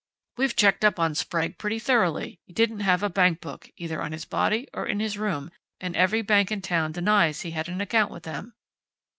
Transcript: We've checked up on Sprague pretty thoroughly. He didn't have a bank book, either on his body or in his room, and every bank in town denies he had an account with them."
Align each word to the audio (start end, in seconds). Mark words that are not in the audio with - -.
We've 0.35 0.55
checked 0.55 0.83
up 0.83 0.99
on 0.99 1.13
Sprague 1.13 1.59
pretty 1.59 1.77
thoroughly. 1.77 2.39
He 2.47 2.53
didn't 2.53 2.79
have 2.79 3.03
a 3.03 3.07
bank 3.11 3.39
book, 3.39 3.69
either 3.77 4.01
on 4.01 4.13
his 4.13 4.25
body 4.25 4.67
or 4.73 4.87
in 4.87 4.99
his 4.99 5.15
room, 5.15 5.51
and 5.79 5.95
every 5.95 6.23
bank 6.23 6.51
in 6.51 6.63
town 6.63 6.91
denies 6.91 7.41
he 7.41 7.51
had 7.51 7.69
an 7.69 7.81
account 7.81 8.09
with 8.09 8.23
them." 8.23 8.55